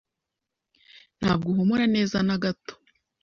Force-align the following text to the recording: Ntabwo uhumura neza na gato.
Ntabwo 1.21 1.45
uhumura 1.53 1.85
neza 1.95 2.17
na 2.27 2.35
gato. 2.43 2.73